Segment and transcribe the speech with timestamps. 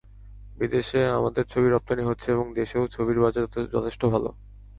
[0.57, 4.29] বিদেশে আমাদের ছবি রপ্তানি হচ্ছে এবং দেশেও ছবির বাজার যথেষ্ট ভালো।